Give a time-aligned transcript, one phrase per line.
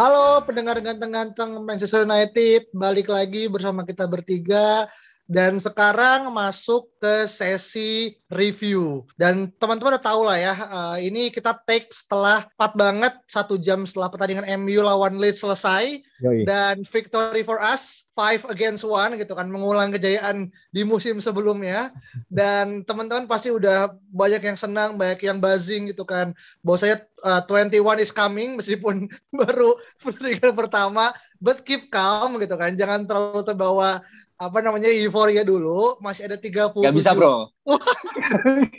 [0.00, 4.88] Halo pendengar ganteng-ganteng Manchester United, balik lagi bersama kita bertiga
[5.30, 9.06] dan sekarang masuk ke sesi review.
[9.14, 13.86] Dan teman-teman udah tahu lah ya uh, ini kita take setelah 4 banget satu jam
[13.86, 16.02] setelah pertandingan MU lawan Leeds selesai.
[16.20, 16.44] Yoi.
[16.44, 21.88] dan victory for us five against one gitu kan mengulang kejayaan di musim sebelumnya.
[22.28, 26.36] Dan teman-teman pasti udah banyak yang senang banyak yang buzzing gitu kan.
[26.60, 29.08] Bahwa saya uh, 21 is coming meskipun
[29.40, 29.72] baru
[30.04, 31.08] pertandingan pertama
[31.40, 32.76] but keep calm gitu kan.
[32.76, 34.04] Jangan terlalu terbawa
[34.40, 37.44] apa namanya euforia dulu masih ada 30 Gak bisa bro.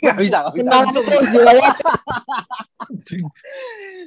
[0.02, 0.66] Gak bisa, gak bisa.
[0.66, 1.70] Tenang terus dia.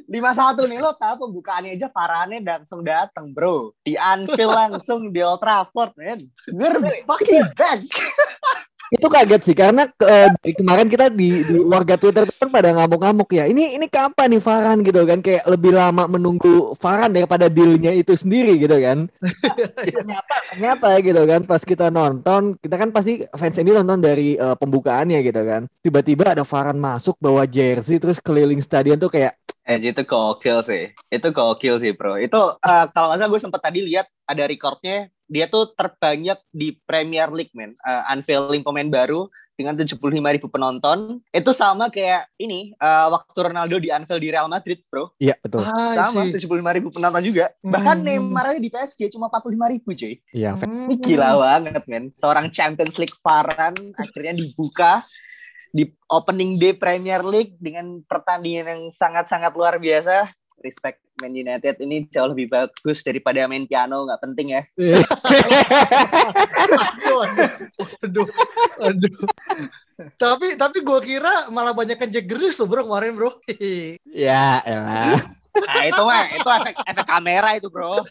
[0.11, 5.23] Lima satu nih lo tahu pembukaannya aja Farane langsung datang bro di Anfield langsung di
[5.23, 6.27] Old Trafford man.
[6.51, 7.87] We're fucking back.
[8.95, 13.29] itu kaget sih karena eh, dari kemarin kita di, di warga Twitter kan pada ngamuk-ngamuk
[13.35, 13.45] ya.
[13.45, 18.15] Ini ini kapan nih Farhan gitu kan kayak lebih lama menunggu Farhan daripada dealnya itu
[18.15, 19.11] sendiri gitu kan.
[19.85, 24.55] ternyata ternyata gitu kan pas kita nonton kita kan pasti fans ini nonton dari eh,
[24.55, 25.61] pembukaannya gitu kan.
[25.83, 29.35] Tiba-tiba ada Farhan masuk bawa jersey terus keliling stadion tuh kayak
[29.65, 30.93] Eh itu gokil sih.
[31.09, 32.21] Itu gokil sih bro.
[32.21, 36.77] Itu eh, kalau nggak salah gue sempat tadi lihat ada recordnya dia tuh terbanyak di
[36.83, 37.73] Premier League men.
[37.75, 39.25] Eh, unveiling pemain baru
[39.55, 41.23] dengan 75 ribu penonton.
[41.31, 45.15] Itu sama kayak ini eh, waktu Ronaldo di unveil di Real Madrid bro.
[45.17, 45.63] iya betul.
[45.63, 46.35] Ah, Sama sih.
[46.35, 47.55] 75 ribu penonton juga.
[47.59, 48.05] Bahkan Hmm.
[48.05, 50.19] Neymar aja di PSG cuma 45 ribu cuy.
[50.29, 50.91] Iya, Hmm.
[50.91, 52.11] Ini gila banget men.
[52.13, 55.01] Seorang Champions League Varan akhirnya dibuka
[55.71, 60.31] di opening day Premier League dengan pertandingan yang sangat-sangat luar biasa.
[60.63, 64.61] Respect Man United ini jauh lebih bagus daripada main piano nggak penting ya.
[66.65, 67.21] Aduh,
[68.01, 68.27] aduh,
[68.81, 69.13] aduh.
[70.19, 71.95] tapi tapi gue kira malah banyak
[72.25, 73.31] Grealish tuh bro kemarin bro.
[74.11, 75.23] ya, elah.
[75.55, 78.03] Nah itu mah itu efek efek kamera itu bro.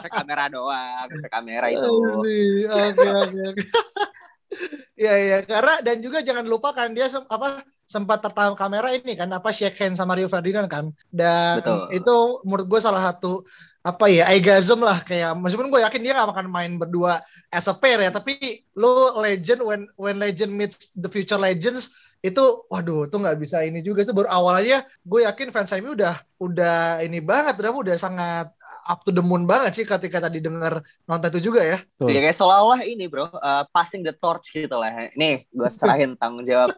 [0.00, 1.84] Efek kamera doang, efek kamera itu.
[1.84, 3.46] Oke oke.
[4.96, 9.30] Iya iya karena dan juga jangan lupa kan dia apa sempat tertangkap kamera ini kan
[9.30, 11.94] apa shake hand sama Rio Ferdinand kan dan Betul.
[11.94, 13.46] itu menurut gue salah satu
[13.86, 17.22] apa ya egasm lah kayak meskipun gue yakin dia gak akan main berdua
[17.54, 18.34] as a pair ya tapi
[18.74, 21.94] lu legend when when legend meets the future legends
[22.26, 25.94] itu waduh tuh nggak bisa ini juga sih baru awal aja gue yakin fans MU
[25.94, 28.50] udah udah ini banget udah udah sangat
[28.86, 32.12] up to the moon banget sih ketika tadi dengar nonton itu juga ya Betul.
[32.12, 35.08] Ya kayak seolah-olah ini bro, uh, passing the torch gitu lah.
[35.16, 36.76] Nih, gue serahin tanggung jawab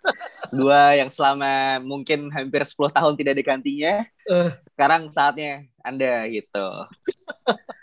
[0.54, 4.06] gue yang selama mungkin hampir 10 tahun tidak digantinya.
[4.30, 4.50] Eh.
[4.72, 6.66] Sekarang saatnya Anda gitu.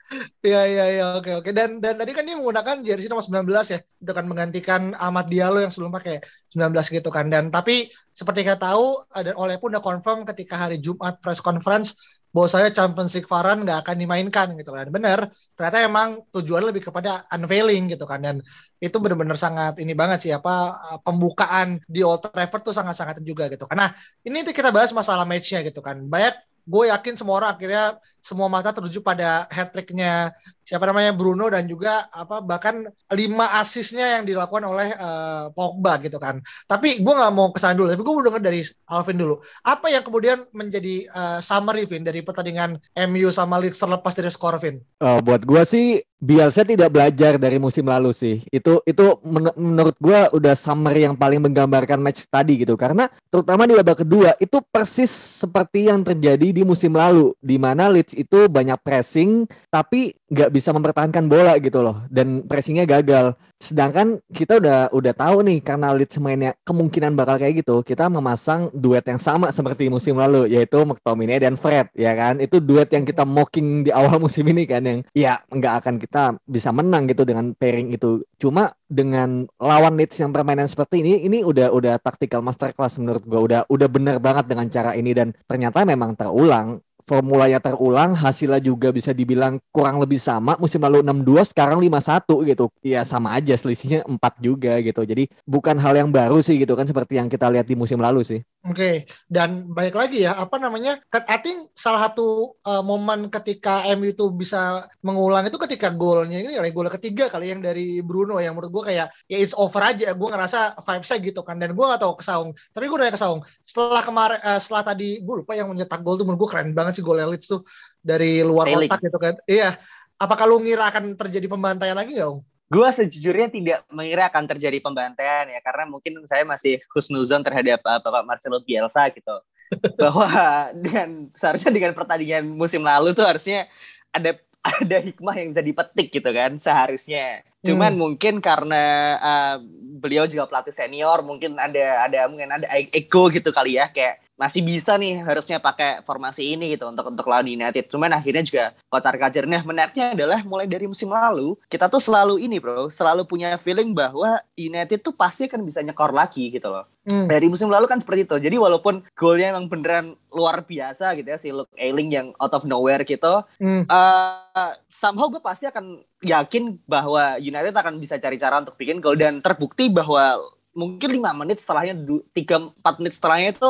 [0.46, 3.81] Iya iya iya oke oke dan dan tadi kan dia menggunakan jersey nomor 19 ya
[3.81, 6.22] itu kan menggantikan Ahmad Diallo yang sebelum pakai
[6.53, 10.78] 19 gitu kan dan tapi seperti kita tahu ada oleh pun udah confirm ketika hari
[10.78, 11.97] Jumat press conference
[12.35, 14.91] bahwa saya Champions League Varan nggak akan dimainkan gitu kan.
[14.91, 15.23] Bener
[15.56, 18.19] ternyata emang tujuan lebih kepada unveiling gitu kan.
[18.19, 18.44] Dan
[18.84, 23.63] itu benar-benar sangat ini banget sih apa pembukaan di Old Trafford tuh sangat-sangat juga gitu
[23.72, 23.88] karena
[24.28, 26.03] ini kita bahas masalah matchnya gitu kan.
[26.12, 26.35] Banyak
[26.68, 30.34] gue yakin semua orang akhirnya semua mata tertuju pada hat tricknya
[30.66, 36.18] siapa namanya Bruno dan juga apa bahkan lima asisnya yang dilakukan oleh eh, Pogba gitu
[36.18, 36.41] kan.
[36.66, 39.38] Tapi gue nggak mau ke sana dulu, tapi gue mau dengar dari Alvin dulu.
[39.61, 44.58] Apa yang kemudian menjadi eh, summary Vin dari pertandingan MU sama Leeds terlepas dari skor
[44.58, 44.82] Vin?
[44.82, 48.41] Eh, buat gua sih Bielsa tidak belajar dari musim lalu sih.
[48.49, 52.73] Itu itu men- menurut gua udah summary yang paling menggambarkan match tadi gitu.
[52.79, 57.91] Karena terutama di babak kedua itu persis seperti yang terjadi di musim lalu di mana
[57.91, 63.38] Leeds itu banyak pressing tapi nggak bisa mempertahankan bola gitu loh dan pressingnya gagal.
[63.62, 68.73] Sedangkan kita udah udah tahu nih karena Leeds mainnya kemungkinan bakal kayak gitu, kita memasang
[68.73, 72.41] duet yang sama seperti musim lalu yaitu McTominay dan Fred ya kan.
[72.41, 76.41] Itu duet yang kita mocking di awal musim ini kan yang ya nggak akan kita
[76.50, 78.26] bisa menang gitu dengan pairing itu.
[78.41, 83.41] Cuma dengan lawan Leeds yang permainan seperti ini ini udah udah tactical masterclass menurut gua
[83.46, 88.90] udah udah benar banget dengan cara ini dan ternyata memang terulang formulanya terulang, hasilnya juga
[88.90, 90.57] bisa dibilang kurang lebih sama.
[90.57, 92.69] Musim lalu 6-2, sekarang 5-1 gitu.
[92.81, 95.02] Ya sama aja selisihnya 4 juga gitu.
[95.05, 98.25] Jadi bukan hal yang baru sih gitu kan seperti yang kita lihat di musim lalu
[98.25, 98.41] sih.
[98.66, 98.96] Oke, okay.
[99.29, 100.97] dan balik lagi ya, apa namanya?
[101.14, 106.58] I think salah satu uh, momen ketika MU itu bisa mengulang itu ketika golnya ini
[106.58, 110.17] ya gol ketiga kali yang dari Bruno yang menurut gue kayak ya it's over aja.
[110.17, 112.58] Gue ngerasa vibes-nya gitu kan, dan gue gak tahu ke Saung.
[112.73, 113.46] Tapi gue udah ke Saung.
[113.62, 116.97] Setelah kemarin, uh, setelah tadi gue lupa yang mencetak gol tuh menurut gue keren banget
[116.97, 117.61] sih gol Leeds tuh
[118.02, 119.38] dari luar kotak gitu kan.
[119.46, 119.78] Iya.
[120.18, 122.54] Apakah lu ngira akan terjadi pembantaian lagi gak, Om?
[122.66, 128.02] Gue sejujurnya tidak mengira akan terjadi pembantaian ya karena mungkin saya masih khusnuzon terhadap uh,
[128.02, 129.38] Bapak Marcelo Bielsa gitu
[130.02, 130.28] bahwa
[130.73, 133.70] dengan seharusnya dengan pertandingan musim lalu tuh harusnya
[134.09, 134.34] ada
[134.66, 138.02] ada hikmah yang bisa dipetik gitu kan seharusnya cuman hmm.
[138.02, 138.84] mungkin karena
[139.22, 139.56] uh,
[140.02, 144.61] beliau juga pelatih senior mungkin ada ada mungkin ada ego gitu kali ya kayak masih
[144.61, 147.87] bisa nih harusnya pakai formasi ini gitu untuk untuk lawan United.
[147.87, 149.47] Cuman akhirnya juga kocar kacir.
[149.47, 153.96] Nah menariknya adalah mulai dari musim lalu kita tuh selalu ini bro, selalu punya feeling
[153.96, 156.84] bahwa United tuh pasti akan bisa nyekor lagi gitu loh.
[157.08, 157.32] Hmm.
[157.32, 158.35] Dari musim lalu kan seperti itu.
[158.35, 162.67] Jadi walaupun golnya emang beneran luar biasa gitu ya si Luke Ayling yang out of
[162.67, 163.87] nowhere gitu, hmm.
[163.87, 169.16] uh, somehow gue pasti akan yakin bahwa United akan bisa cari cara untuk bikin gol
[169.16, 170.43] dan terbukti bahwa
[170.76, 171.96] mungkin lima menit setelahnya
[172.35, 173.70] tiga empat menit setelahnya itu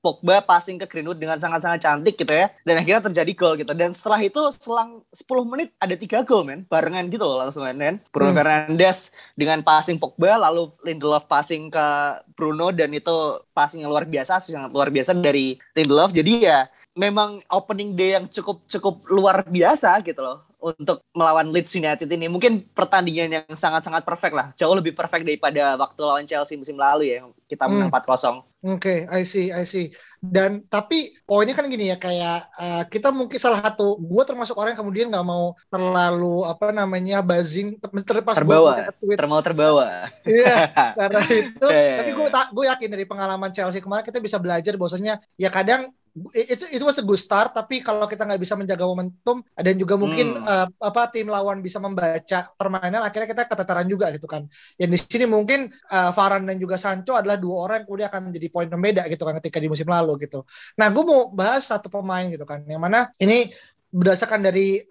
[0.00, 2.48] Pogba passing ke Greenwood dengan sangat-sangat cantik gitu ya.
[2.64, 3.72] Dan akhirnya terjadi gol gitu.
[3.76, 6.64] Dan setelah itu selang 10 menit ada tiga gol men.
[6.66, 8.38] Barengan gitu loh langsung men Bruno hmm.
[8.40, 11.86] Fernandes dengan passing Pogba lalu Lindelof passing ke
[12.34, 16.16] Bruno dan itu passing yang luar biasa sangat luar biasa dari Lindelof.
[16.16, 16.66] Jadi ya
[16.98, 22.28] memang opening day yang cukup cukup luar biasa gitu loh untuk melawan Leeds United ini
[22.28, 27.16] mungkin pertandingan yang sangat-sangat perfect lah jauh lebih perfect daripada waktu lawan Chelsea musim lalu
[27.16, 28.04] ya kita menang hmm.
[28.06, 29.88] 4-0 Oke, okay, I see, I see.
[30.20, 34.76] Dan tapi poinnya kan gini ya kayak uh, kita mungkin salah satu gue termasuk orang
[34.76, 40.12] yang kemudian nggak mau terlalu apa namanya buzzing terlepas terbawa, termal terbawa.
[40.28, 40.68] Iya,
[41.00, 41.64] karena itu.
[41.72, 45.88] tapi gue gue yakin dari pengalaman Chelsea kemarin kita bisa belajar bahwasanya ya kadang
[46.36, 49.94] itu itu was a good start tapi kalau kita nggak bisa menjaga momentum dan juga
[49.96, 50.44] mungkin hmm.
[50.44, 54.44] uh, apa tim lawan bisa membaca permainan akhirnya kita keteteran juga gitu kan
[54.76, 58.22] ya di sini mungkin uh, Varane dan juga Sancho adalah dua orang yang kemudian akan
[58.30, 60.44] menjadi poin pembeda gitu kan ketika di musim lalu gitu
[60.76, 63.48] nah gue mau bahas satu pemain gitu kan yang mana ini
[63.90, 64.86] berdasarkan dari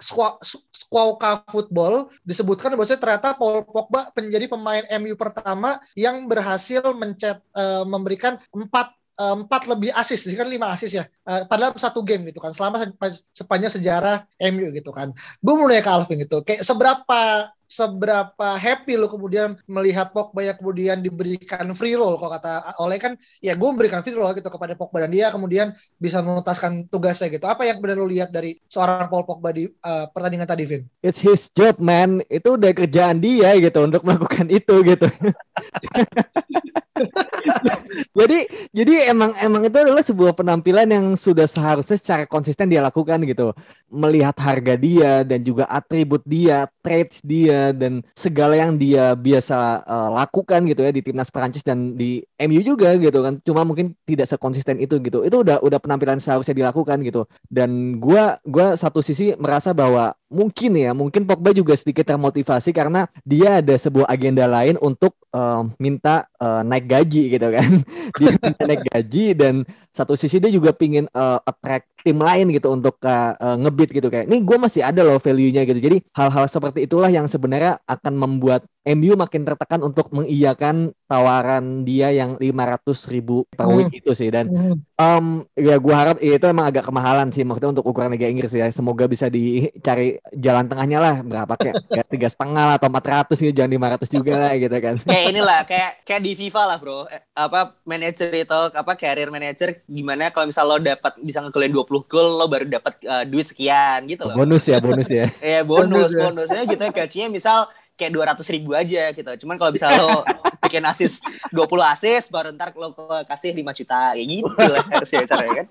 [0.76, 7.88] Squawka Football disebutkan bahwa ternyata Paul Pogba menjadi pemain MU pertama yang berhasil mencet uh,
[7.88, 12.56] memberikan empat empat lebih asis, kan lima asis ya, uh, padahal satu game gitu kan,
[12.56, 12.88] selama
[13.36, 14.24] sepanjang sejarah
[14.56, 15.12] MU gitu kan.
[15.44, 20.58] Gue mau nanya ke Alvin gitu, kayak seberapa seberapa happy lo kemudian melihat Pogba yang
[20.58, 22.18] kemudian diberikan free roll?
[22.18, 22.52] Kalau kata
[22.82, 23.14] oleh kan
[23.46, 25.70] ya gue memberikan free roll gitu kepada Pogba dan dia kemudian
[26.02, 27.46] bisa menuntaskan tugasnya gitu.
[27.46, 30.82] Apa yang benar lo lihat dari seorang Paul Pogba di uh, pertandingan tadi Vin?
[31.06, 32.26] It's his job man.
[32.28, 35.06] Itu udah kerjaan dia gitu untuk melakukan itu gitu
[38.20, 43.22] jadi jadi emang emang itu adalah sebuah penampilan yang sudah seharusnya secara konsisten dia lakukan
[43.24, 43.56] gitu.
[43.90, 50.10] Melihat harga dia dan juga atribut dia traits dia dan segala yang dia biasa uh,
[50.20, 53.40] lakukan gitu ya di timnas Prancis dan di MU juga gitu kan.
[53.44, 55.24] Cuma mungkin tidak sekonsisten itu gitu.
[55.24, 57.26] Itu udah udah penampilan seharusnya dilakukan gitu.
[57.48, 63.10] Dan gua gua satu sisi merasa bahwa mungkin ya mungkin Pogba juga sedikit termotivasi karena
[63.26, 67.70] dia ada sebuah agenda lain untuk uh, minta uh, naik gaji gitu kan.
[68.20, 68.34] Dia
[68.66, 69.56] naik gaji dan
[70.00, 74.08] satu sisi dia juga pingin uh, attract tim lain gitu untuk uh, uh, ngebit gitu.
[74.08, 75.80] Kayak ini gue masih ada loh value-nya gitu.
[75.80, 82.10] Jadi hal-hal seperti itulah yang sebenarnya akan membuat MU makin tertekan untuk mengiyakan tawaran dia
[82.16, 84.00] yang 500 ribu per week hmm.
[84.00, 84.32] itu sih.
[84.32, 84.50] Dan
[84.96, 87.44] um, ya gue harap ya, itu emang agak kemahalan sih.
[87.44, 88.72] Maksudnya untuk ukuran Liga Inggris ya.
[88.72, 91.16] Semoga bisa dicari jalan tengahnya lah.
[91.22, 91.60] Berapa?
[91.60, 93.54] Kayak tiga setengah lah atau 400 gitu.
[93.54, 94.96] Jangan 500 juga lah gitu kan.
[95.04, 97.00] Kayak inilah kayak kayak di FIFA lah bro.
[97.12, 102.06] Eh, apa manager itu apa career manager gimana kalau misal lo dapat bisa ngegolin 20
[102.06, 106.14] gol lo baru dapat uh, duit sekian gitu loh bonus ya bonus ya Iya bonus
[106.14, 106.30] ya.
[106.30, 107.58] bonusnya gitu ya gajinya misal
[108.00, 109.28] kayak dua ratus ribu aja gitu.
[109.44, 110.24] Cuman kalau bisa lo
[110.64, 111.20] bikin asis
[111.52, 111.68] 20
[112.00, 112.96] asis baru ntar lo
[113.28, 115.68] kasih 5 juta kayak gitu lah harusnya caranya kan.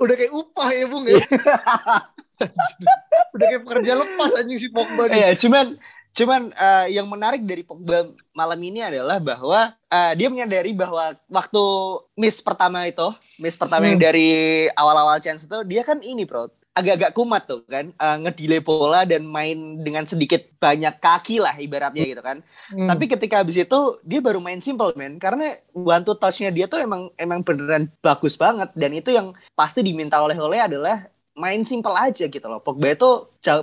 [0.00, 1.20] udah kayak upah ya Bung ya.
[3.36, 5.08] udah kayak pekerja lepas anjing si Pogba.
[5.12, 5.76] Iya, cuman
[6.14, 11.62] cuman uh, yang menarik dari Pogba malam ini adalah bahwa uh, dia menyadari bahwa waktu
[12.14, 13.10] miss pertama itu,
[13.42, 13.90] miss pertama hmm.
[13.94, 14.30] yang dari
[14.78, 19.22] awal-awal chance itu dia kan ini, Bro agak-agak kumat tuh kan uh, ngedelay bola dan
[19.22, 22.42] main dengan sedikit banyak kaki lah ibaratnya gitu kan.
[22.74, 22.90] Hmm.
[22.90, 26.82] Tapi ketika habis itu dia baru main simple man karena one two touchnya dia tuh
[26.82, 31.94] emang emang beneran bagus banget dan itu yang pasti diminta oleh oleh adalah main simple
[31.94, 32.62] aja gitu loh.
[32.62, 33.10] Pogba itu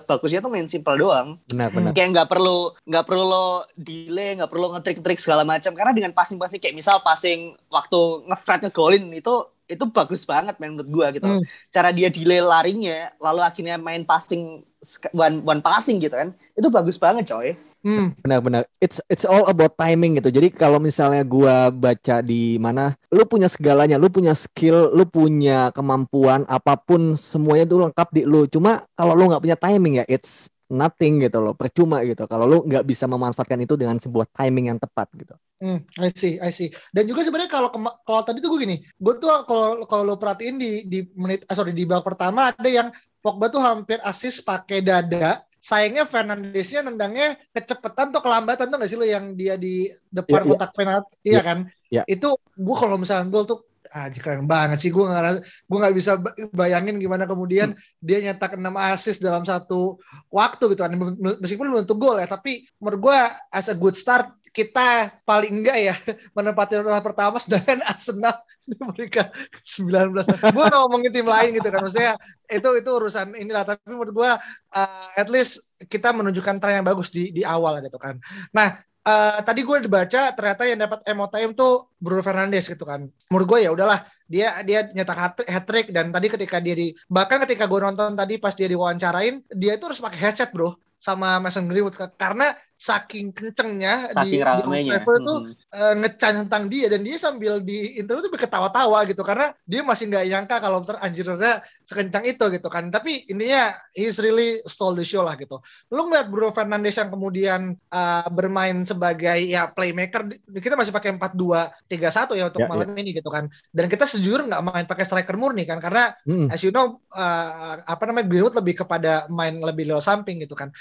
[0.05, 1.39] bagusnya tuh main simple doang.
[1.47, 1.91] Benar benar.
[1.95, 3.47] Kayak nggak perlu nggak perlu lo
[3.79, 9.07] delay, nggak perlu ngetrik-trik segala macam karena dengan passing-passing kayak misal passing waktu ngefret ngegolin
[9.15, 11.31] itu itu bagus banget main menurut gua gitu.
[11.31, 11.43] Hmm.
[11.71, 14.67] Cara dia delay larinya lalu akhirnya main passing
[15.15, 16.35] one one passing gitu kan.
[16.59, 17.55] Itu bagus banget coy.
[17.81, 18.13] Hmm.
[18.21, 18.69] Benar-benar.
[18.77, 20.29] It's it's all about timing gitu.
[20.29, 25.73] Jadi kalau misalnya gua baca di mana, lu punya segalanya, lu punya skill, lu punya
[25.73, 28.45] kemampuan apa pun semuanya tuh lengkap di lu.
[28.45, 32.29] Cuma kalau lu nggak punya timing ya, it's nothing gitu loh, percuma gitu.
[32.29, 35.33] Kalau lu nggak bisa memanfaatkan itu dengan sebuah timing yang tepat gitu.
[35.61, 36.73] Hmm, I see, I see.
[36.89, 37.69] Dan juga sebenarnya kalau
[38.01, 41.53] kalau tadi tuh gue gini, gue tuh kalau kalau lo perhatiin di di menit, ah,
[41.53, 42.89] sorry di babak pertama ada yang
[43.21, 45.45] Pogba tuh hampir asis pakai dada.
[45.61, 50.45] Sayangnya Fernandesnya nendangnya kecepatan tuh kelambatan tuh gak sih lo yang dia di depan yeah,
[50.45, 50.51] iya.
[50.57, 50.77] kotak yeah.
[50.77, 51.43] penalti, iya yeah.
[51.45, 51.59] kan?
[51.93, 52.05] Yeah.
[52.09, 56.15] Itu gue kalau misalnya gol tuh ah keren banget sih gue nggak gue nggak bisa
[56.55, 57.99] bayangin gimana kemudian hmm.
[57.99, 59.99] dia nyetak 6 assist dalam satu
[60.31, 60.95] waktu gitu kan
[61.43, 63.19] meskipun belum tentu gol ya tapi menurut gue
[63.51, 65.95] as a good start kita paling enggak ya
[66.39, 68.35] menempati urutan pertama sedangkan Arsenal
[68.93, 69.33] mereka
[69.65, 70.13] 19
[70.53, 71.81] gue ngomongin tim lain gitu kan.
[71.83, 72.13] Maksudnya
[72.47, 73.63] itu itu urusan inilah.
[73.65, 74.31] Tapi menurut gue
[74.77, 78.21] uh, at least kita menunjukkan tren yang bagus di di awal gitu kan.
[78.53, 83.05] Nah uh, tadi gue dibaca ternyata yang dapat time tuh Bruno Fernandes gitu kan.
[83.33, 83.99] Menurut gue ya udahlah
[84.29, 88.39] dia dia nyetak hat trick dan tadi ketika dia di bahkan ketika gue nonton tadi
[88.39, 94.09] pas dia diwawancarain dia itu harus pakai headset bro sama Mason Greenwood karena saking kencengnya
[94.09, 95.05] saking di, ramenya.
[95.05, 95.53] di itu hmm.
[95.53, 100.09] uh, ngecan tentang dia dan dia sambil di interview tuh berketawa-tawa gitu karena dia masih
[100.09, 105.05] nggak nyangka kalau ter Angelina sekencang itu gitu kan tapi intinya he's really stole the
[105.05, 105.61] show lah gitu
[105.93, 107.61] lu ngeliat Bruno Fernandes yang kemudian
[107.93, 113.01] uh, bermain sebagai ya playmaker kita masih pakai 4-2-3-1 ya untuk yeah, malam yeah.
[113.05, 116.49] ini gitu kan dan kita sejujur nggak main pakai striker murni kan karena mm.
[116.49, 120.73] as you know uh, apa namanya Greenwood lebih kepada main lebih lewat samping gitu kan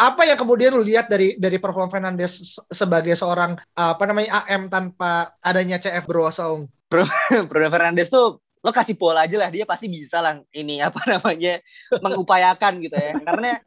[0.00, 5.32] apa yang kemudian lu lihat dari dari performa Fernandes sebagai seorang apa namanya AM tanpa
[5.44, 6.66] adanya CF Bro Saung?
[6.88, 7.04] Bro,
[7.50, 11.60] Bro Fernandes tuh lo kasih bola aja lah dia pasti bisa lah ini apa namanya
[12.00, 13.60] mengupayakan gitu ya karena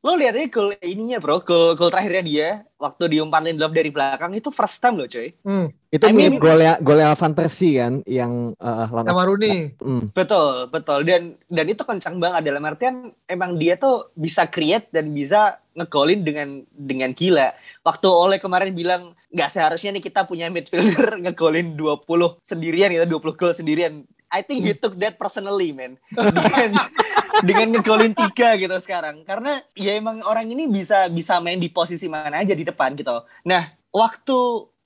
[0.00, 1.44] lo lihat aja gol ininya bro.
[1.44, 2.48] Gol gol terakhirnya dia
[2.80, 5.28] waktu diumpan Lindelof dari belakang itu first time loh coy.
[5.44, 5.68] Hmm.
[5.90, 9.76] itu I mirip golnya golnya Van Persie kan yang uh, sama Rooney.
[9.76, 10.08] Hmm.
[10.16, 11.04] betul betul.
[11.04, 12.48] Dan dan itu kencang banget.
[12.48, 17.52] Dalam artian emang dia tuh bisa create dan bisa ngegolin dengan dengan gila.
[17.84, 22.06] Waktu oleh kemarin bilang nggak seharusnya nih kita punya midfielder ngegolin 20
[22.42, 25.98] sendirian gitu 20 gol sendirian I think he took that personally, man.
[26.14, 26.70] Dengan,
[27.50, 29.26] dengan ngegolin tiga gitu sekarang.
[29.26, 33.26] Karena ya emang orang ini bisa bisa main di posisi mana aja di depan gitu.
[33.42, 34.38] Nah, waktu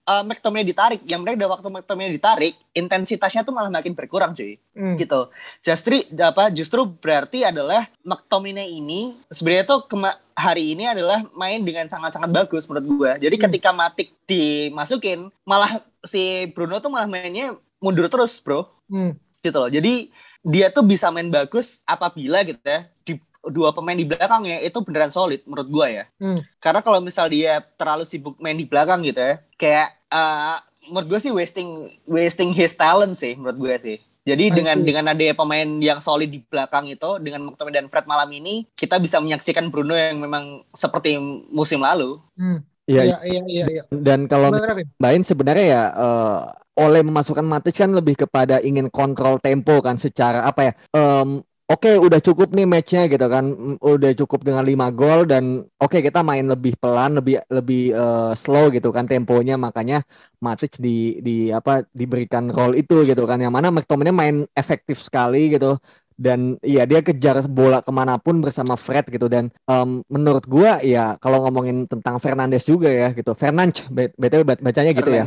[0.08, 4.56] uh, McTominay ditarik, yang mereka udah waktu McTominay ditarik, intensitasnya tuh malah makin berkurang, cuy.
[4.72, 4.96] Mm.
[4.96, 5.20] Gitu.
[5.60, 6.48] Justru apa?
[6.48, 12.64] Justru berarti adalah McTominay ini sebenarnya tuh kema hari ini adalah main dengan sangat-sangat bagus
[12.64, 13.28] menurut gue.
[13.28, 13.42] Jadi mm.
[13.44, 18.72] ketika Matik dimasukin, malah si Bruno tuh malah mainnya mundur terus, bro.
[18.88, 19.68] Mm gitu loh.
[19.68, 20.08] Jadi
[20.44, 25.12] dia tuh bisa main bagus apabila gitu ya di dua pemain di belakangnya itu beneran
[25.12, 26.04] solid menurut gua ya.
[26.16, 26.40] Hmm.
[26.56, 31.20] Karena kalau misal dia terlalu sibuk main di belakang gitu ya, kayak uh, menurut gue
[31.28, 33.98] sih wasting wasting his talent sih menurut gue sih.
[34.24, 34.86] Jadi I dengan see.
[34.88, 38.96] dengan ada pemain yang solid di belakang itu dengan McTominay dan Fred malam ini kita
[38.96, 41.20] bisa menyaksikan Bruno yang memang seperti
[41.52, 42.16] musim lalu.
[42.36, 42.64] Hmm.
[42.84, 43.82] Iya, iya, iya, iya.
[43.88, 44.52] Dan kalau
[45.00, 46.40] main sebenarnya ya uh,
[46.74, 51.80] oleh memasukkan Matic kan lebih kepada ingin kontrol tempo kan secara apa ya um, oke
[51.80, 53.44] okay, udah cukup nih matchnya gitu kan
[53.80, 58.32] udah cukup dengan 5 gol dan oke okay, kita main lebih pelan lebih lebih uh,
[58.36, 60.04] slow gitu kan temponya makanya
[60.44, 65.56] Matic di di apa diberikan role itu gitu kan yang mana McTominay main efektif sekali
[65.56, 65.80] gitu
[66.14, 69.26] dan ya dia kejar bola ke mana pun bersama Fred gitu.
[69.26, 73.36] Dan um, menurut gua ya kalau ngomongin tentang Fernandes juga ya gitu.
[73.36, 75.24] Fernandes btw bacanya gitu ya.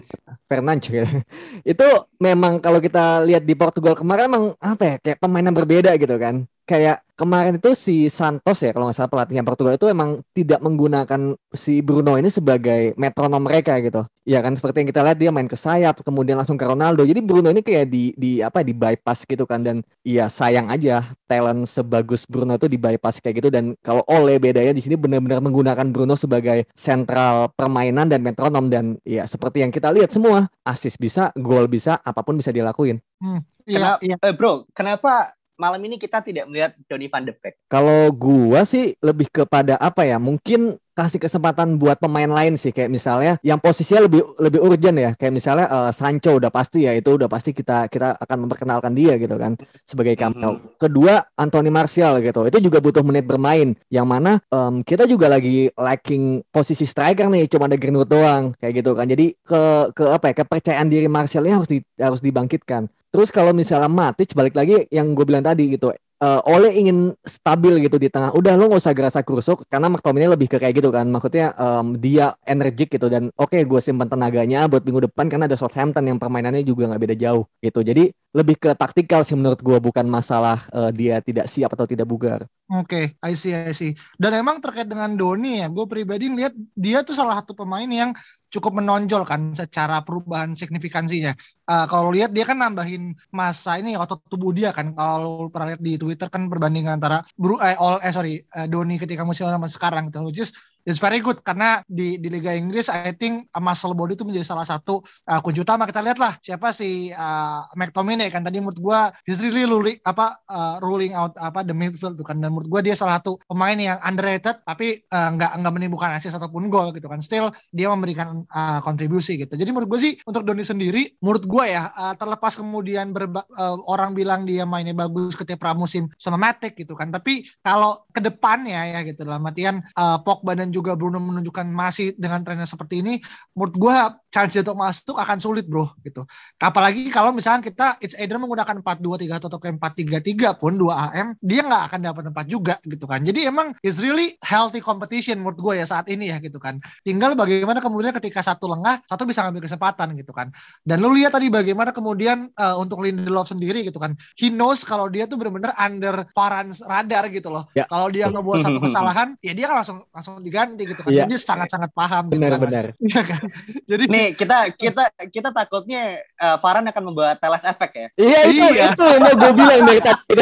[0.50, 0.89] Fernandes.
[0.89, 1.08] Gitu.
[1.77, 5.91] itu memang kalau kita lihat di Portugal kemarin emang apa ya kayak pemain yang berbeda
[6.00, 9.88] gitu kan kayak kemarin itu si Santos ya kalau nggak salah pelatih yang Portugal itu
[9.89, 14.05] emang tidak menggunakan si Bruno ini sebagai metronom mereka gitu.
[14.27, 17.07] Ya kan seperti yang kita lihat dia main ke sayap kemudian langsung ke Ronaldo.
[17.07, 21.01] Jadi Bruno ini kayak di di apa di bypass gitu kan dan iya sayang aja
[21.25, 25.39] talent sebagus Bruno itu di bypass kayak gitu dan kalau Ole bedanya di sini benar-benar
[25.41, 31.00] menggunakan Bruno sebagai sentral permainan dan metronom dan ya seperti yang kita lihat semua asis
[31.00, 33.00] bisa, gol bisa, apa pun bisa dilakuin.
[33.17, 34.15] Hmm, iya, Kenapa, iya.
[34.21, 37.58] eh, bro, kenapa malam ini kita tidak melihat Donny van de Beek?
[37.68, 40.22] Kalau gua sih lebih kepada apa ya?
[40.22, 45.12] Mungkin kasih kesempatan buat pemain lain sih kayak misalnya yang posisinya lebih lebih urgent ya
[45.14, 49.14] kayak misalnya eh, Sancho udah pasti ya itu udah pasti kita kita akan memperkenalkan dia
[49.22, 49.54] gitu kan
[49.86, 50.74] sebagai cameo.
[50.82, 55.70] Kedua Anthony Martial gitu itu juga butuh menit bermain yang mana em, kita juga lagi
[55.78, 59.62] lacking posisi striker nih cuma ada Greenwood doang kayak gitu kan jadi ke
[59.94, 62.90] ke apa ya kepercayaan diri Martial ini harus di, harus dibangkitkan.
[63.14, 67.86] Terus kalau misalnya Matic balik lagi yang gue bilang tadi gitu eh, Ole ingin stabil
[67.86, 68.34] gitu di tengah.
[68.34, 71.06] Udah lo nggak usah gerasa kerusuk karena McTominay lebih ke kayak gitu kan.
[71.08, 75.58] Maksudnya em, dia energik gitu dan oke gue simpan tenaganya buat minggu depan karena ada
[75.58, 77.80] Southampton yang permainannya juga nggak beda jauh gitu.
[77.86, 82.06] Jadi lebih ke taktikal sih menurut gue bukan masalah eh, dia tidak siap atau tidak
[82.10, 82.46] bugar.
[82.68, 83.96] Oke, I see, I see.
[84.20, 88.12] Dan emang terkait dengan Doni ya, gue pribadi ngeliat dia tuh salah satu pemain yang
[88.52, 91.32] cukup menonjol kan secara perubahan signifikansinya.
[91.67, 94.95] Eh, kalau lihat dia kan nambahin masa ini otot tubuh dia kan.
[94.95, 98.95] Kalau pernah lihat di Twitter kan perbandingan antara Bru eh, all, eh sorry eh, Doni
[98.95, 100.39] ketika musim sama sekarang gitu, which
[100.88, 101.43] is very good.
[101.43, 105.39] Karena di di Liga Inggris I think uh, muscle body itu menjadi salah satu uh,
[105.43, 105.83] kunci utama.
[105.83, 108.47] Kita lihat lah siapa si uh, McTominay kan.
[108.47, 112.39] Tadi menurut gua he's really ruling apa uh, ruling out apa the midfield tuh kan.
[112.39, 116.39] Dan menurut gua dia salah satu pemain yang underrated tapi uh, nggak nggak menimbulkan assist
[116.39, 117.19] ataupun gol gitu kan.
[117.19, 119.59] Still dia memberikan uh, kontribusi gitu.
[119.59, 124.14] Jadi menurut gua sih untuk Doni sendiri menurut gua ya uh, terlepas kemudian uh, orang
[124.14, 127.10] bilang dia mainnya bagus ketika pramusim sama Matic gitu kan.
[127.10, 132.14] Tapi kalau ke depannya ya gitu dalam artian uh, Pogba dan juga Bruno menunjukkan masih
[132.20, 133.14] dengan trennya seperti ini
[133.56, 133.96] menurut gua
[134.38, 136.22] chance dia untuk masuk akan sulit bro gitu
[136.62, 141.65] apalagi kalau misalnya kita it's either menggunakan 4-2-3 atau ke 4-3-3 pun 2 AM dia
[141.65, 145.74] nggak akan dapat tempat juga gitu kan jadi emang it's really healthy competition menurut gue
[145.82, 149.65] ya saat ini ya gitu kan tinggal bagaimana kemudian ketika satu lengah satu bisa ngambil
[149.65, 150.53] kesempatan gitu kan
[150.86, 155.10] dan lu lihat tadi bagaimana kemudian uh, untuk Lindelof sendiri gitu kan he knows kalau
[155.10, 157.86] dia tuh benar-benar under Varane radar gitu loh Ya.
[157.89, 161.24] kalau dia ngebuat satu kesalahan ya dia kan langsung langsung diganti gitu kan Ya.
[161.25, 162.60] Dan dia sangat-sangat paham gitu kan.
[162.60, 162.86] Benar-benar.
[163.00, 163.41] Iya kan
[163.91, 168.07] jadi Nih kita kita kita takutnya uh, Varane akan membawa teles efek ya.
[168.17, 168.86] Iya itu Iya.
[168.91, 170.36] itu yang mau gue bilang dari tadi.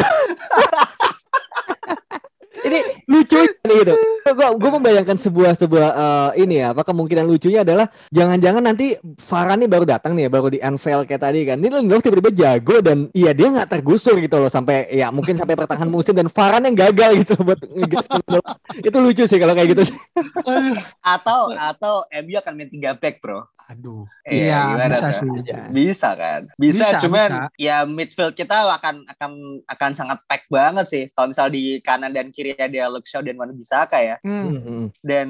[2.66, 3.94] Ini lucu gitu.
[4.26, 9.62] Gue gue membayangkan sebuah sebuah eh, ini ya, apa kemungkinan lucunya adalah jangan-jangan nanti Farhan
[9.62, 11.62] nih baru datang nih ya, baru di unveil kayak tadi kan.
[11.62, 15.54] Ini Lindelof tiba-tiba jago dan iya dia nggak tergusur gitu loh sampai ya mungkin sampai
[15.54, 18.46] pertengahan musim dan Farhan yang gagal gitu buat ngegas Lindelof.
[18.82, 19.96] Itu lucu sih kalau kayak gitu sih.
[21.16, 23.46] Atau atau MU akan main tiga back bro.
[23.66, 24.06] aduh.
[24.22, 25.26] Eh, iya bisa tuh?
[25.26, 25.28] sih
[25.74, 26.46] Bisa kan?
[26.54, 27.58] Bisa, Bisa, cuman bisa.
[27.58, 29.30] ya midfield kita akan akan
[29.66, 31.04] akan sangat pack banget sih.
[31.10, 34.16] Kalau misal di kanan dan kiri ada Luke Shaw dan Wan Bisaka ya.
[34.24, 34.56] Hmm.
[34.56, 34.86] Hmm.
[35.04, 35.28] Dan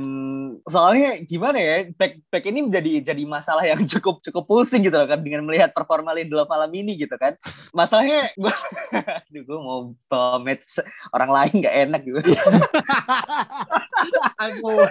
[0.67, 1.77] soalnya gimana ya?
[1.95, 5.75] Back back ini menjadi jadi masalah yang cukup cukup pusing gitu loh kan dengan melihat
[5.75, 7.35] performa Lindelof malam ini gitu kan.
[7.75, 8.55] Masalahnya gue
[9.31, 9.81] aduh gue mau
[10.41, 12.21] match orang lain nggak enak gitu.
[14.43, 14.87] Aduh.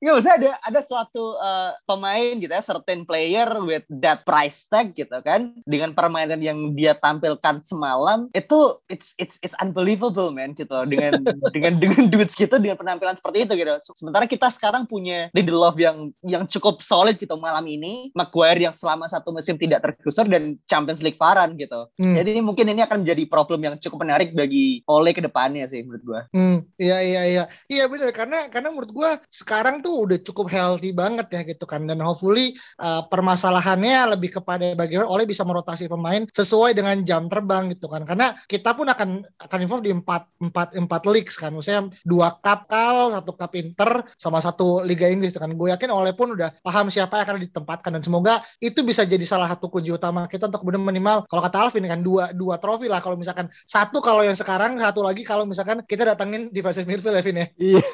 [0.00, 4.92] Nggak maksudnya ada ada suatu uh, pemain gitu ya, certain player with that price tag
[4.92, 10.72] gitu kan, dengan permainan yang dia tampilkan semalam itu it's it's it's unbelievable man gitu
[10.88, 11.20] dengan
[11.54, 13.72] dengan dengan duit gitu dengan penampilan seperti itu gitu.
[13.96, 19.08] Sementara kita sekarang punya Lindelof yang yang cukup solid gitu malam ini, Maguire yang selama
[19.08, 21.88] satu musim tidak tergusur dan Champions League Varan gitu.
[21.96, 22.14] Hmm.
[22.16, 26.02] Jadi mungkin ini akan menjadi problem yang cukup menarik bagi Ole ke depannya sih menurut
[26.04, 26.20] gua.
[26.32, 27.44] Hmm, iya iya iya.
[27.68, 31.82] Iya benar karena karena menurut gua sekarang tuh udah cukup healthy banget ya gitu kan
[31.90, 37.74] dan hopefully uh, permasalahannya lebih kepada bagaimana oleh bisa merotasi pemain sesuai dengan jam terbang
[37.74, 38.06] gitu kan.
[38.06, 41.50] Karena kita pun akan akan involve di empat empat empat leagues kan.
[41.50, 45.50] Maksudnya dua cup kal, satu cup inter sama satu Liga Inggris gitu kan.
[45.58, 49.26] Gue yakin oleh pun udah paham siapa yang akan ditempatkan dan semoga itu bisa jadi
[49.26, 52.86] salah satu kunci utama kita untuk kemudian minimal kalau kata Alvin kan dua dua trofi
[52.86, 57.16] lah kalau misalkan satu kalau yang sekarang satu lagi kalau misalkan kita datangin defensive midfield
[57.16, 57.82] ya Vin ya Iya.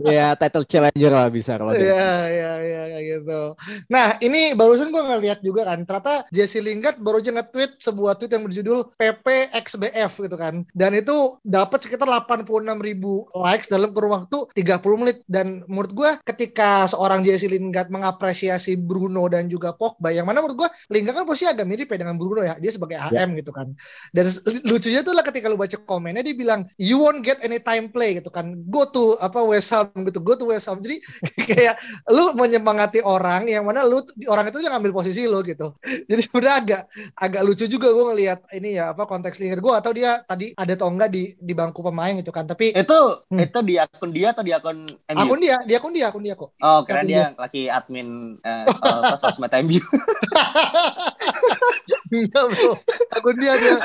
[0.00, 1.90] Iya, Title challenger lah bisa kalau dia.
[1.92, 3.42] Iya, iya, iya kayak gitu.
[3.88, 8.32] Nah, ini barusan gue ngeliat juga kan, ternyata Jesse Lingard baru aja nge-tweet sebuah tweet
[8.36, 10.62] yang berjudul PPXBF gitu kan.
[10.76, 12.46] Dan itu dapat sekitar 86
[12.82, 15.18] ribu likes dalam kurun waktu 30 menit.
[15.26, 20.66] Dan menurut gue ketika seorang Jesse Lingard mengapresiasi Bruno dan juga Pogba, yang mana menurut
[20.66, 22.60] gue Lingard kan posisi agak mirip ya dengan Bruno ya.
[22.60, 23.72] Dia sebagai HM gitu kan.
[24.12, 24.28] Dan
[24.68, 28.20] lucunya tuh lah ketika lu baca komennya dia bilang, you won't get any time play
[28.20, 28.54] gitu kan.
[28.68, 30.80] Go to apa West Ham gitu, go to West Ham.
[30.84, 31.00] Jadi
[31.50, 31.76] kayak
[32.12, 35.74] lu menyemangati orang yang mana lu orang itu yang ngambil posisi lu gitu.
[35.82, 36.82] Jadi sebenarnya agak
[37.18, 40.72] agak lucu juga gue ngelihat ini ya apa konteks Lingard gue atau dia tadi ada
[40.76, 42.46] atau enggak di di bangku pemain gitu kan.
[42.46, 45.20] Tapi Itu itu di akun dia atau di akun MU?
[45.20, 46.50] akun dia, di akun dia, akun dia kok.
[46.62, 49.80] Oh, keren akun dia lagi admin eh uh, sosmed MU.
[52.10, 52.72] Enggak bro,
[53.10, 53.76] akun dia dia.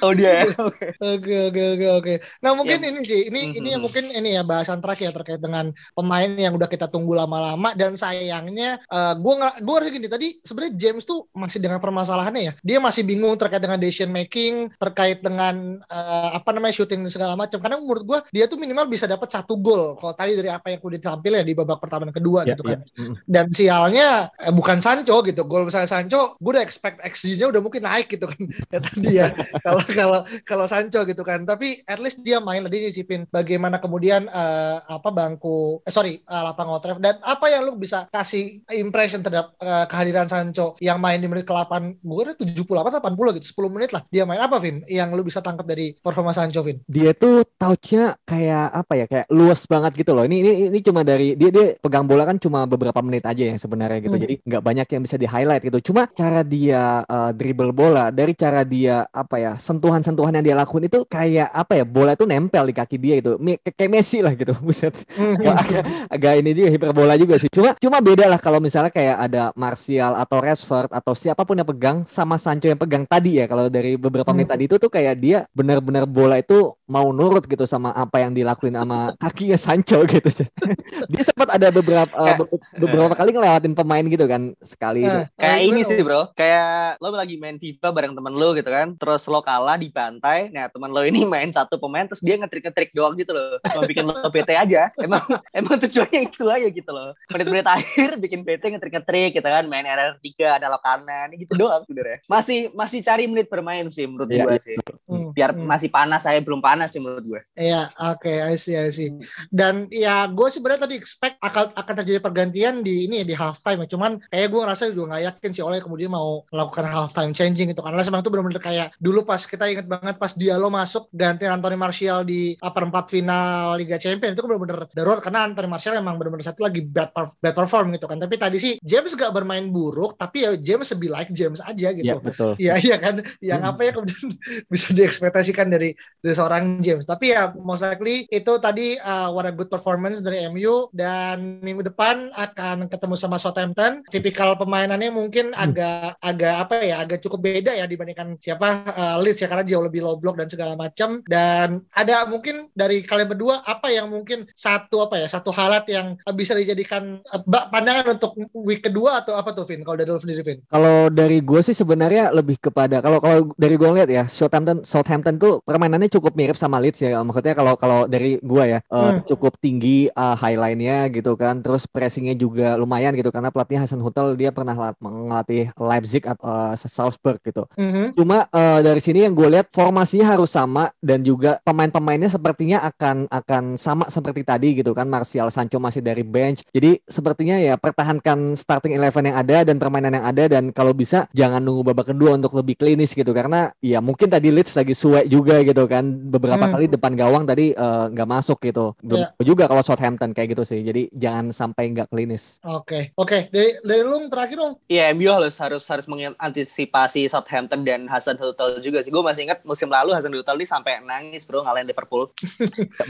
[0.00, 0.44] oh dia ya.
[0.66, 0.86] Oke.
[0.96, 2.14] Oke oke oke oke.
[2.40, 2.88] Nah mungkin Ya.
[2.88, 3.86] ini sih, ini ini yang Mhm.
[3.86, 8.78] mungkin ini ya bahasan terakhir terkait dengan pemain yang udah kita tunggu lama-lama dan sayangnya
[8.80, 12.52] eh gue gue harus gini tadi sebenarnya James tuh masih dengan permasalahannya ya.
[12.62, 17.34] Dia masih bingung terkait dengan decision making, terkait dengan eh, apa namanya shooting dan segala
[17.34, 17.58] macam.
[17.58, 19.98] Karena menurut gue dia tuh minimal bisa dapat satu gol.
[19.98, 22.62] Kalau tadi dari apa yang udah ditampil ya di babak pertama dan kedua Ya, gitu
[22.64, 22.80] kan.
[22.84, 23.02] ya.
[23.02, 23.14] Mm.
[23.26, 24.08] Dan sialnya
[24.38, 25.42] eh, bukan Sancho gitu.
[25.44, 28.42] Gol misalnya Sancho, gue udah expect XG-nya udah mungkin naik gitu kan.
[28.72, 29.26] ya tadi ya.
[29.64, 31.48] Kalau kalau kalau Sancho gitu kan.
[31.48, 36.42] Tapi at least dia main dia nyicipin bagaimana kemudian eh, apa bangku eh, sorry eh,
[36.44, 41.00] lapang Old Trafford dan apa yang lu bisa kasih impression terhadap eh, kehadiran Sancho yang
[41.00, 44.42] main di menit ke-8 gue kira 78 atau 80 gitu 10 menit lah dia main
[44.42, 48.92] apa Vin yang lu bisa tangkap dari performa Sancho Vin Dia tuh touch-nya kayak apa
[48.98, 49.06] ya?
[49.06, 50.26] Kayak luas banget gitu loh.
[50.26, 53.56] Ini ini ini cuma dari dia dia pegang bola kan cuma beberapa menit aja ya
[53.56, 54.16] sebenarnya gitu.
[54.18, 54.24] Hmm.
[54.26, 55.78] Jadi nggak banyak yang bisa di highlight gitu.
[55.92, 60.90] Cuma cara dia uh, dribble bola, dari cara dia apa ya sentuhan-sentuhan yang dia lakuin
[60.90, 61.84] itu kayak apa ya?
[61.86, 63.38] Bola itu nempel di kaki dia itu.
[63.74, 64.52] Kayak Messi lah gitu.
[64.66, 64.94] Buset.
[65.38, 67.48] Ya, agak, agak ini juga hiperbola juga sih.
[67.48, 71.68] Cuma cuma beda lah kalau misalnya kayak ada Martial atau Rashford atau siapa pun yang
[71.68, 73.46] pegang sama Sancho yang pegang tadi ya.
[73.46, 74.54] Kalau dari beberapa menit Hmm.
[74.56, 78.76] tadi itu tuh kayak dia benar-benar bola itu mau nurut gitu sama apa yang dilakuin
[78.76, 80.28] sama kakinya Sancho gitu.
[81.12, 85.16] dia sempat ada beberapa uh, be- beberapa kali ngelewatin pemain gitu kan sekali itu.
[85.16, 88.68] Eh, Kayak eh, ini sih bro, kayak lo lagi main FIFA bareng temen lo gitu
[88.68, 92.36] kan, terus lo kalah di pantai, nah temen lo ini main satu pemain, terus dia
[92.40, 95.24] ngetrik-ngetrik doang gitu loh, cuma bikin lo PT aja, emang
[95.56, 100.28] emang tujuannya itu aja gitu loh, menit-menit akhir bikin PT ngetrik-ngetrik gitu kan, main RR3,
[100.60, 102.18] ada lo kanan, gitu doang sebenarnya.
[102.28, 104.62] Masih masih cari menit bermain sih menurut Iya, gue iya.
[104.62, 105.68] sih, Hmm, biar hmm.
[105.68, 107.40] masih panas saya belum panas sih menurut gue.
[107.60, 109.12] Iya, oke, I see, I see.
[109.52, 113.84] Dan ya gue sebenarnya tadi expect akan akan terjadi pergantian di ini ya di halftime
[113.84, 113.88] ya.
[113.92, 117.82] Cuman kayak gue ngerasa juga nggak yakin sih oleh kemudian mau melakukan halftime changing gitu.
[117.84, 121.76] Karena memang itu benar-benar kayak dulu pas kita inget banget pas Diallo masuk ganti Anthony
[121.76, 126.46] Martial di perempat final Liga Champions itu kan benar-benar darurat karena Anthony Martial emang benar-benar
[126.46, 128.18] satu lagi bad, perf- bad perform gitu kan.
[128.22, 132.04] Tapi tadi sih James gak bermain buruk, tapi ya James lebih like James aja gitu.
[132.04, 132.50] Iya, betul.
[132.62, 133.66] Iya iya kan, yang Hmm.
[133.66, 134.30] apa ya kemudian
[134.72, 135.90] bisa diekspektasikan dari
[136.22, 137.02] dari seorang James.
[137.08, 141.82] Tapi ya most likely itu tadi uh, what a good performance dari MU dan minggu
[141.90, 144.06] depan akan ketemu sama Southampton.
[144.06, 149.40] Tipikal pemainannya mungkin agak agak apa ya agak cukup beda ya dibandingkan siapa uh, Leeds
[149.40, 151.24] ya karena jauh lebih low block dan segala macam.
[151.24, 156.20] Dan ada mungkin dari kalian berdua apa yang mungkin satu apa ya satu halat yang
[156.28, 157.40] uh, bisa dijadikan uh,
[157.72, 159.80] pandangan untuk week kedua atau apa tuh Vin?
[159.80, 160.58] Kalau dari lu sendiri Vin?
[160.68, 165.40] Kalau dari gue sih sebenarnya lebih kepada kalau kalau dari gue lihat ya Southampton Southampton
[165.40, 169.20] tuh permainannya cukup mirip sama Leeds ya maksudnya kalau kalau dari gue ya eh, Hmm.
[169.30, 174.34] cukup tinggi uh, highline-nya gitu kan terus pressingnya juga lumayan gitu karena pelatih Hasan Hutel
[174.34, 178.16] dia pernah lat- ngelatih Leipzig atau uh, Salzburg gitu Mhm.
[178.16, 183.28] Cuma eh, dari sini yang gue lihat formasinya harus sama dan juga pemain-pemainnya sepertinya akan
[183.28, 186.64] akan sama seperti tadi gitu kan Martial Sancho masih dari bench.
[186.70, 191.26] Jadi sepertinya ya pertahankan starting eleven yang ada dan permainan yang ada dan kalau bisa
[191.30, 195.26] jangan nunggu babak kedua untuk lebih klinis gitu karena ya mungkin tadi Leeds lagi suwe
[195.26, 196.72] juga gitu kan beberapa Hmm.
[196.72, 198.94] kali depan gawang tadi eh, nggak masuk gitu.
[199.02, 199.44] Belum Ya.
[199.44, 200.80] juga kalau Southampton kayak gitu sih.
[200.80, 202.62] Jadi jangan sampai nggak klinis.
[202.62, 203.50] Oke, oke.
[203.50, 204.74] Dari dari lu terakhir dong.
[204.86, 206.92] Iya, MU harus harus harus mengantisipasi
[207.26, 209.10] Southampton dan Hasan Hutel juga sih.
[209.10, 212.30] Gue masih ingat musim lalu Hasan Hutel ini sampai nangis bro ngalahin Liverpool.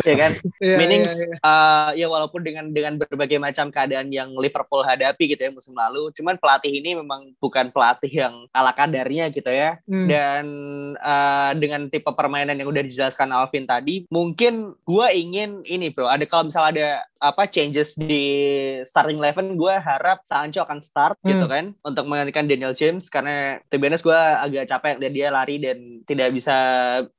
[0.05, 0.33] Iya kan?
[0.61, 1.37] Iya, Meaning iya, iya.
[1.40, 6.12] eh, ya walaupun dengan dengan berbagai macam keadaan yang Liverpool hadapi gitu ya musim lalu,
[6.16, 9.81] cuman pelatih ini memang bukan pelatih yang ala kadarnya gitu ya.
[9.85, 10.09] Hmm.
[10.09, 10.44] Dan
[10.97, 16.07] eh, dengan dengan tipe permainan yang udah dijelaskan Alvin tadi, mungkin gue ingin ini bro,
[16.07, 18.23] ada kalau misalnya ada apa changes di
[18.87, 21.31] starting eleven, gue harap Sancho akan start Hmm.
[21.35, 25.29] gitu kan untuk menggantikan Daniel James karena to be honest gue agak capek lihat dia
[25.35, 26.57] lari dan tidak bisa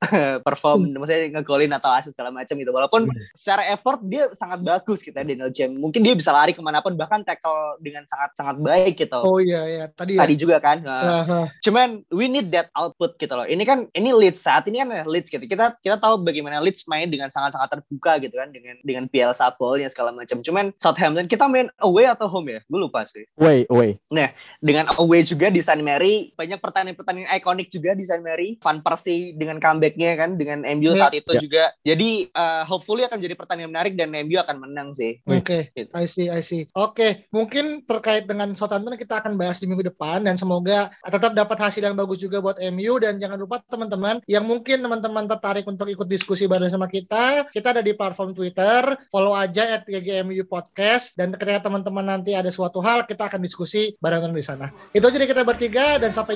[0.46, 2.72] perform, maksudnya ngegolin atau asis segala macam gitu.
[2.72, 5.76] Walaupun secara effort dia sangat bagus gitu ya Daniel James.
[5.76, 9.20] Mungkin dia bisa lari ke mana pun bahkan tackle dengan sangat sangat baik gitu.
[9.20, 10.24] Oh iya ya, tadi ya.
[10.24, 10.80] Tadi juga kan.
[10.80, 11.40] Nah, Aha.
[11.60, 13.44] cuman we need that output gitu loh.
[13.44, 15.44] Ini kan ini Leeds saat ini kan Leeds gitu.
[15.44, 19.92] Kita kita tahu bagaimana Leeds main dengan sangat-sangat terbuka gitu kan dengan dengan Bielsa ball-nya
[19.92, 20.40] segala macam.
[20.40, 22.60] Cuman Southampton kita main away atau home ya?
[22.70, 23.26] Gue lupa sih.
[23.36, 24.00] Way, way.
[24.62, 28.54] Dengan away juga di San Mary banyak pertandingan-pertandingan ikonik juga di San Mary.
[28.62, 31.10] Van Persie dengan comeback-nya kan dengan MU Ya.
[31.10, 31.40] saat itu Ya.
[31.42, 31.64] juga.
[31.82, 35.18] Jadi uh, hopefully akan jadi pertandingan menarik dan MU akan menang sih.
[35.26, 35.90] Oke, Gitu.
[35.90, 36.70] I see, I see.
[36.78, 41.58] Oke, mungkin terkait dengan Southampton kita akan bahas di minggu depan dan semoga tetap dapat
[41.58, 45.90] hasil yang bagus juga buat MU dan jangan lupa teman-teman yang mungkin teman-teman tertarik untuk
[45.90, 51.18] ikut diskusi bareng sama kita, kita ada di platform Twitter, follow aja at GGMU Podcast
[51.18, 54.70] dan ketika teman-teman nanti ada suatu hal kita akan diskusi bareng di sana.
[54.92, 56.35] Itu aja dari kita bertiga dan sampai